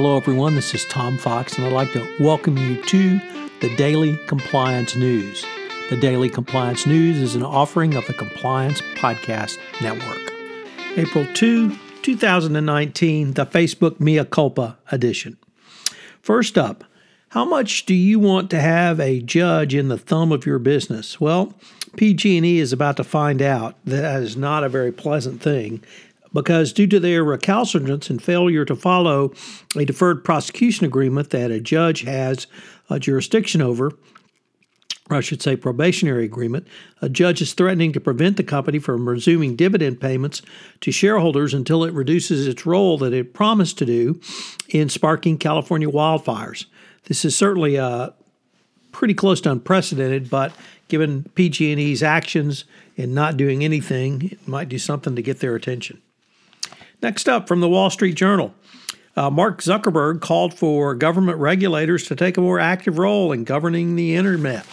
Hello, 0.00 0.16
everyone. 0.16 0.54
This 0.54 0.76
is 0.76 0.84
Tom 0.84 1.18
Fox, 1.18 1.58
and 1.58 1.66
I'd 1.66 1.72
like 1.72 1.90
to 1.90 2.08
welcome 2.20 2.56
you 2.56 2.80
to 2.84 3.18
the 3.58 3.74
Daily 3.74 4.16
Compliance 4.28 4.94
News. 4.94 5.44
The 5.90 5.96
Daily 5.96 6.28
Compliance 6.28 6.86
News 6.86 7.18
is 7.18 7.34
an 7.34 7.42
offering 7.42 7.96
of 7.96 8.06
the 8.06 8.12
Compliance 8.12 8.80
Podcast 8.94 9.58
Network. 9.82 10.32
April 10.96 11.26
2, 11.34 11.76
2019, 12.02 13.32
the 13.32 13.44
Facebook 13.44 13.98
Mea 13.98 14.24
Culpa 14.24 14.78
edition. 14.92 15.36
First 16.22 16.56
up, 16.56 16.84
how 17.30 17.44
much 17.44 17.84
do 17.84 17.92
you 17.92 18.20
want 18.20 18.50
to 18.50 18.60
have 18.60 19.00
a 19.00 19.20
judge 19.20 19.74
in 19.74 19.88
the 19.88 19.98
thumb 19.98 20.30
of 20.30 20.46
your 20.46 20.60
business? 20.60 21.20
Well, 21.20 21.54
PG&E 21.96 22.60
is 22.60 22.72
about 22.72 22.96
to 22.98 23.04
find 23.04 23.42
out 23.42 23.74
that 23.84 24.22
is 24.22 24.36
not 24.36 24.62
a 24.62 24.68
very 24.68 24.92
pleasant 24.92 25.42
thing 25.42 25.82
because 26.32 26.72
due 26.72 26.86
to 26.86 27.00
their 27.00 27.24
recalcitrance 27.24 28.10
and 28.10 28.22
failure 28.22 28.64
to 28.64 28.76
follow 28.76 29.32
a 29.76 29.84
deferred 29.84 30.24
prosecution 30.24 30.86
agreement 30.86 31.30
that 31.30 31.50
a 31.50 31.60
judge 31.60 32.02
has 32.02 32.46
a 32.90 32.98
jurisdiction 32.98 33.62
over, 33.62 33.92
or 35.10 35.16
I 35.16 35.20
should 35.20 35.42
say 35.42 35.56
probationary 35.56 36.24
agreement, 36.24 36.66
a 37.00 37.08
judge 37.08 37.40
is 37.40 37.54
threatening 37.54 37.92
to 37.92 38.00
prevent 38.00 38.36
the 38.36 38.42
company 38.42 38.78
from 38.78 39.08
resuming 39.08 39.56
dividend 39.56 40.00
payments 40.00 40.42
to 40.80 40.92
shareholders 40.92 41.54
until 41.54 41.84
it 41.84 41.94
reduces 41.94 42.46
its 42.46 42.66
role 42.66 42.98
that 42.98 43.14
it 43.14 43.32
promised 43.32 43.78
to 43.78 43.86
do 43.86 44.20
in 44.68 44.88
sparking 44.88 45.38
California 45.38 45.88
wildfires. 45.88 46.66
This 47.04 47.24
is 47.24 47.36
certainly 47.36 47.78
uh, 47.78 48.10
pretty 48.92 49.14
close 49.14 49.40
to 49.42 49.52
unprecedented, 49.52 50.28
but 50.28 50.52
given 50.88 51.24
PG&E's 51.34 52.02
actions 52.02 52.64
in 52.96 53.14
not 53.14 53.36
doing 53.36 53.64
anything, 53.64 54.30
it 54.32 54.48
might 54.48 54.68
do 54.68 54.78
something 54.78 55.16
to 55.16 55.22
get 55.22 55.40
their 55.40 55.54
attention. 55.54 56.02
Next 57.00 57.28
up 57.28 57.46
from 57.46 57.60
the 57.60 57.68
Wall 57.68 57.90
Street 57.90 58.14
Journal. 58.14 58.54
Uh, 59.16 59.30
Mark 59.30 59.62
Zuckerberg 59.62 60.20
called 60.20 60.54
for 60.54 60.94
government 60.94 61.38
regulators 61.38 62.04
to 62.08 62.16
take 62.16 62.36
a 62.36 62.40
more 62.40 62.58
active 62.58 62.98
role 62.98 63.32
in 63.32 63.44
governing 63.44 63.96
the 63.96 64.14
internet. 64.14 64.66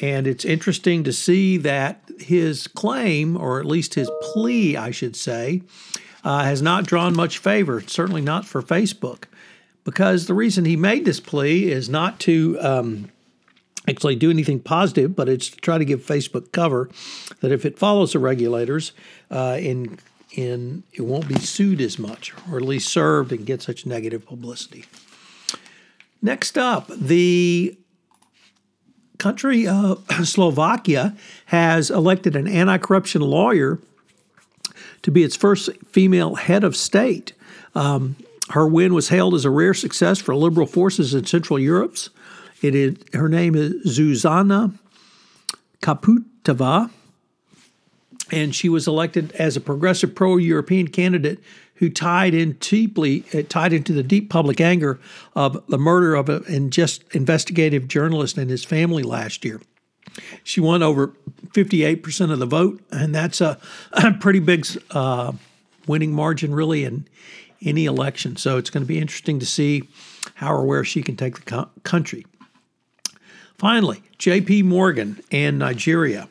And 0.00 0.26
it's 0.26 0.44
interesting 0.44 1.04
to 1.04 1.12
see 1.12 1.56
that 1.58 2.02
his 2.18 2.66
claim, 2.66 3.36
or 3.36 3.60
at 3.60 3.66
least 3.66 3.94
his 3.94 4.10
plea, 4.20 4.76
I 4.76 4.90
should 4.90 5.16
say, 5.16 5.62
uh, 6.22 6.44
has 6.44 6.62
not 6.62 6.86
drawn 6.86 7.14
much 7.14 7.38
favor, 7.38 7.80
certainly 7.82 8.22
not 8.22 8.44
for 8.44 8.62
Facebook. 8.62 9.24
Because 9.84 10.26
the 10.26 10.34
reason 10.34 10.64
he 10.64 10.76
made 10.76 11.04
this 11.04 11.20
plea 11.20 11.70
is 11.70 11.88
not 11.88 12.18
to 12.20 12.58
um, 12.60 13.10
actually 13.86 14.16
do 14.16 14.30
anything 14.30 14.60
positive, 14.60 15.14
but 15.14 15.28
it's 15.28 15.50
to 15.50 15.56
try 15.56 15.78
to 15.78 15.84
give 15.84 16.00
Facebook 16.00 16.52
cover 16.52 16.88
that 17.40 17.52
if 17.52 17.64
it 17.64 17.78
follows 17.78 18.12
the 18.12 18.18
regulators 18.18 18.92
uh, 19.30 19.58
in 19.60 19.98
in 20.36 20.82
it 20.92 21.02
won't 21.02 21.28
be 21.28 21.38
sued 21.38 21.80
as 21.80 21.98
much, 21.98 22.32
or 22.50 22.56
at 22.56 22.62
least 22.62 22.88
served 22.88 23.32
and 23.32 23.46
get 23.46 23.62
such 23.62 23.86
negative 23.86 24.26
publicity. 24.26 24.84
Next 26.22 26.56
up, 26.56 26.88
the 26.88 27.78
country 29.18 29.66
of 29.66 30.04
Slovakia 30.24 31.16
has 31.46 31.90
elected 31.90 32.36
an 32.36 32.48
anti 32.48 32.78
corruption 32.78 33.22
lawyer 33.22 33.78
to 35.02 35.10
be 35.10 35.22
its 35.22 35.36
first 35.36 35.70
female 35.86 36.34
head 36.34 36.64
of 36.64 36.76
state. 36.76 37.34
Um, 37.74 38.16
her 38.50 38.66
win 38.66 38.94
was 38.94 39.08
hailed 39.08 39.34
as 39.34 39.44
a 39.44 39.50
rare 39.50 39.74
success 39.74 40.18
for 40.18 40.34
liberal 40.34 40.66
forces 40.66 41.14
in 41.14 41.24
Central 41.26 41.58
Europe. 41.58 41.96
It 42.62 42.74
is, 42.74 42.96
her 43.12 43.28
name 43.28 43.54
is 43.54 43.98
Zuzana 43.98 44.78
Kaputova 45.82 46.90
and 48.34 48.54
she 48.54 48.68
was 48.68 48.86
elected 48.86 49.32
as 49.32 49.56
a 49.56 49.60
progressive 49.60 50.14
pro-European 50.14 50.88
candidate 50.88 51.38
who 51.76 51.90
tied 51.90 52.34
in 52.34 52.52
deeply 52.52 53.24
uh, 53.34 53.42
tied 53.48 53.72
into 53.72 53.92
the 53.92 54.02
deep 54.02 54.30
public 54.30 54.60
anger 54.60 55.00
of 55.34 55.64
the 55.68 55.78
murder 55.78 56.14
of 56.14 56.28
an 56.28 56.70
just 56.70 57.02
investigative 57.14 57.88
journalist 57.88 58.38
and 58.38 58.50
his 58.50 58.64
family 58.64 59.02
last 59.02 59.44
year. 59.44 59.60
She 60.44 60.60
won 60.60 60.82
over 60.82 61.08
58% 61.48 62.32
of 62.32 62.38
the 62.38 62.46
vote, 62.46 62.80
and 62.92 63.14
that's 63.14 63.40
a, 63.40 63.58
a 63.92 64.12
pretty 64.12 64.38
big 64.38 64.66
uh, 64.90 65.32
winning 65.86 66.12
margin, 66.12 66.54
really, 66.54 66.84
in 66.84 67.08
any 67.62 67.86
election. 67.86 68.36
So 68.36 68.56
it's 68.56 68.70
going 68.70 68.84
to 68.84 68.88
be 68.88 68.98
interesting 68.98 69.40
to 69.40 69.46
see 69.46 69.88
how 70.34 70.54
or 70.54 70.64
where 70.64 70.84
she 70.84 71.02
can 71.02 71.16
take 71.16 71.36
the 71.36 71.42
co- 71.42 71.70
country. 71.82 72.26
Finally, 73.58 74.02
J.P. 74.18 74.62
Morgan 74.62 75.20
and 75.32 75.58
Nigeria. 75.58 76.28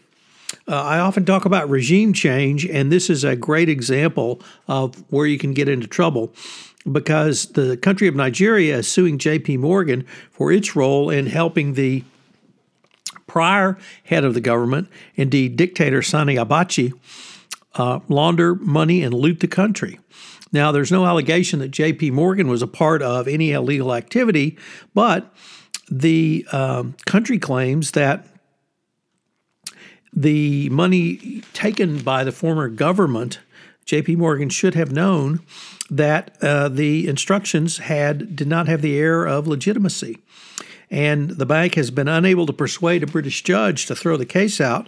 Uh, 0.68 0.82
I 0.82 1.00
often 1.00 1.26
talk 1.26 1.46
about 1.46 1.70
regime 1.70 2.14
change, 2.14 2.66
and 2.66 2.92
this 2.92 3.10
is 3.10 3.24
a 3.24 3.36
great 3.36 3.68
example 3.68 4.42
of 4.68 5.04
where 5.12 5.28
you 5.28 5.38
can 5.38 5.54
get 5.54 5.68
into 5.68 5.88
trouble 5.88 6.34
because 6.90 7.48
the 7.48 7.78
country 7.78 8.08
of 8.08 8.16
Nigeria 8.16 8.78
is 8.78 8.88
suing 8.88 9.18
JP 9.18 9.60
Morgan 9.60 10.06
for 10.32 10.52
its 10.52 10.76
role 10.76 11.10
in 11.10 11.28
helping 11.28 11.74
the 11.74 12.04
prior 13.28 13.78
head 14.04 14.24
of 14.24 14.34
the 14.34 14.42
government, 14.42 14.90
indeed 15.16 15.56
dictator 15.56 16.02
Sani 16.02 16.36
Abacha, 16.36 16.94
uh, 17.76 18.00
launder 18.08 18.56
money 18.56 19.04
and 19.04 19.14
loot 19.14 19.40
the 19.40 19.48
country. 19.48 20.00
Now, 20.52 20.72
there's 20.72 20.92
no 20.92 21.06
allegation 21.06 21.60
that 21.60 21.72
JP 21.72 22.12
Morgan 22.12 22.48
was 22.48 22.62
a 22.62 22.68
part 22.68 23.02
of 23.02 23.28
any 23.28 23.52
illegal 23.52 23.94
activity, 23.94 24.58
but 24.94 25.34
the 25.90 26.46
um, 26.52 26.96
country 27.06 27.40
claims 27.40 27.92
that 27.92 28.28
the 30.16 30.70
money 30.70 31.42
taken 31.54 32.00
by 32.00 32.24
the 32.24 32.32
former 32.32 32.70
government, 32.70 33.40
J.P. 33.86 34.16
Morgan 34.16 34.50
should 34.50 34.76
have 34.76 34.92
known 34.92 35.42
that 35.90 36.38
uh, 36.42 36.70
the 36.70 37.08
instructions 37.08 37.80
had 37.80 38.36
did 38.36 38.48
not 38.48 38.68
have 38.68 38.82
the 38.82 38.98
air 38.98 39.26
of 39.26 39.48
legitimacy, 39.48 40.20
and 40.90 41.32
the 41.32 41.46
bank 41.46 41.76
has 41.76 41.92
been 41.92 42.08
unable 42.08 42.46
to 42.46 42.54
persuade 42.54 43.04
a 43.04 43.08
British 43.08 43.44
judge 43.44 43.86
to 43.88 43.96
throw 43.96 44.16
the 44.18 44.26
case 44.26 44.62
out 44.62 44.88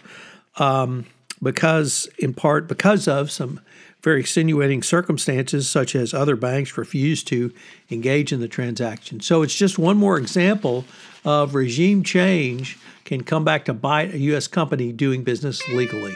um, 0.58 1.06
because, 1.42 2.08
in 2.18 2.34
part, 2.34 2.68
because 2.68 3.08
of 3.08 3.32
some 3.32 3.60
very 4.06 4.20
extenuating 4.20 4.84
circumstances, 4.84 5.68
such 5.68 5.96
as 5.96 6.14
other 6.14 6.36
banks 6.36 6.78
refused 6.78 7.28
to 7.28 7.52
engage 7.90 8.32
in 8.32 8.40
the 8.40 8.48
transaction. 8.48 9.20
So 9.20 9.42
it's 9.42 9.56
just 9.56 9.80
one 9.80 9.98
more 9.98 10.16
example 10.18 10.86
of 11.26 11.56
regime 11.56 12.04
change 12.04 12.78
can 13.04 13.24
come 13.24 13.44
back 13.44 13.66
to 13.66 13.74
bite 13.74 14.14
a 14.14 14.20
U.S. 14.20 14.48
company 14.48 14.94
doing 14.94 15.24
business 15.24 15.68
legally. 15.70 16.16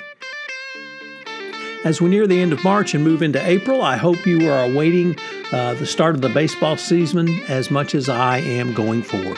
As 1.84 2.00
we 2.00 2.10
near 2.10 2.28
the 2.28 2.40
end 2.40 2.54
of 2.54 2.64
March 2.64 2.94
and 2.94 3.04
move 3.04 3.24
into 3.24 3.44
April, 3.44 3.82
I 3.82 3.98
hope 3.98 4.24
you 4.28 4.52
are 4.52 4.66
awaiting 4.66 5.18
uh, 5.52 5.74
the 5.74 5.88
start 5.88 6.14
of 6.14 6.22
the 6.22 6.30
baseball 6.30 6.78
season 6.78 7.28
as 7.48 7.72
much 7.72 7.96
as 7.96 8.08
I 8.08 8.38
am 8.38 8.74
going 8.76 9.02
forward. 9.02 9.38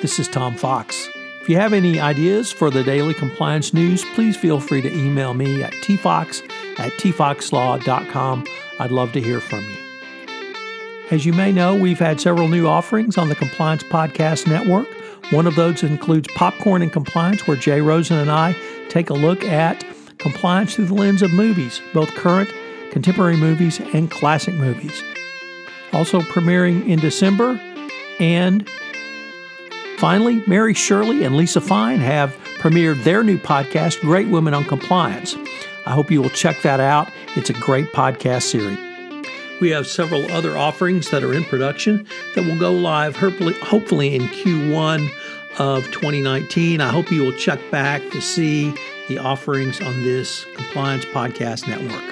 This 0.00 0.18
is 0.18 0.28
Tom 0.28 0.54
Fox. 0.54 1.08
If 1.42 1.48
you 1.50 1.56
have 1.56 1.74
any 1.74 2.00
ideas 2.00 2.50
for 2.50 2.70
the 2.70 2.82
daily 2.82 3.12
compliance 3.12 3.74
news, 3.74 4.02
please 4.14 4.34
feel 4.34 4.60
free 4.60 4.80
to 4.80 4.90
email 4.90 5.34
me 5.34 5.62
at 5.62 5.72
tfox 5.74 6.42
at 6.80 6.92
tfoxlaw.com. 6.94 8.44
I'd 8.78 8.90
love 8.90 9.12
to 9.12 9.20
hear 9.20 9.40
from 9.40 9.62
you. 9.64 9.76
As 11.10 11.26
you 11.26 11.32
may 11.32 11.52
know, 11.52 11.74
we've 11.74 11.98
had 11.98 12.20
several 12.20 12.48
new 12.48 12.66
offerings 12.66 13.18
on 13.18 13.28
the 13.28 13.34
Compliance 13.34 13.82
Podcast 13.82 14.46
Network. 14.46 14.88
One 15.32 15.46
of 15.46 15.56
those 15.56 15.82
includes 15.82 16.28
Popcorn 16.34 16.82
and 16.82 16.92
Compliance, 16.92 17.46
where 17.46 17.56
Jay 17.56 17.80
Rosen 17.80 18.18
and 18.18 18.30
I 18.30 18.56
take 18.88 19.10
a 19.10 19.14
look 19.14 19.44
at 19.44 19.84
compliance 20.18 20.74
through 20.74 20.86
the 20.86 20.94
lens 20.94 21.22
of 21.22 21.32
movies, 21.32 21.80
both 21.92 22.14
current, 22.14 22.48
contemporary 22.90 23.36
movies, 23.36 23.80
and 23.92 24.10
classic 24.10 24.54
movies. 24.54 25.02
Also 25.92 26.20
premiering 26.20 26.86
in 26.86 26.98
December. 27.00 27.60
And 28.18 28.68
finally, 29.98 30.42
Mary 30.46 30.74
Shirley 30.74 31.24
and 31.24 31.36
Lisa 31.36 31.60
Fine 31.60 31.98
have 31.98 32.36
premiered 32.58 33.02
their 33.02 33.24
new 33.24 33.38
podcast, 33.38 34.00
Great 34.00 34.28
Women 34.28 34.54
on 34.54 34.64
Compliance. 34.64 35.36
I 35.90 35.92
hope 35.92 36.08
you 36.08 36.22
will 36.22 36.30
check 36.30 36.62
that 36.62 36.78
out. 36.78 37.10
It's 37.34 37.50
a 37.50 37.52
great 37.52 37.92
podcast 37.92 38.42
series. 38.42 38.78
We 39.60 39.70
have 39.70 39.88
several 39.88 40.30
other 40.30 40.56
offerings 40.56 41.10
that 41.10 41.24
are 41.24 41.34
in 41.34 41.42
production 41.42 42.06
that 42.36 42.44
will 42.44 42.56
go 42.56 42.70
live 42.70 43.16
hopefully 43.16 44.14
in 44.14 44.22
Q1 44.28 45.10
of 45.58 45.84
2019. 45.90 46.80
I 46.80 46.90
hope 46.90 47.10
you 47.10 47.22
will 47.22 47.32
check 47.32 47.58
back 47.72 48.08
to 48.12 48.20
see 48.20 48.72
the 49.08 49.18
offerings 49.18 49.80
on 49.80 50.04
this 50.04 50.44
Compliance 50.54 51.06
Podcast 51.06 51.66
Network. 51.66 52.09